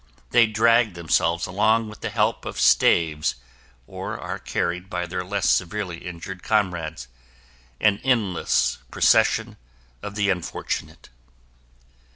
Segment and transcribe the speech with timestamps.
[0.31, 3.35] They drag themselves along with the help of staves
[3.85, 9.57] or are carried by their less severely injured comrades...an endless procession
[10.01, 11.09] of the unfortunate.